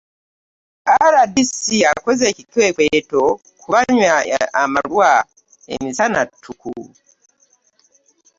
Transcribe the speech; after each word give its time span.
RDC 1.13 1.61
akoze 1.93 2.23
ekikwekweto 2.31 3.23
ku 3.59 3.65
banywa 3.73 4.17
amalwa 4.61 5.11
emisana 5.73 6.19
ttuku. 6.31 6.75